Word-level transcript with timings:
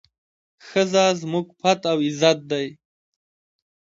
ښځه 0.67 1.05
زموږ 1.21 1.47
پت 1.59 1.79
او 1.91 1.97
عزت 2.07 2.39
دی. 2.51 2.67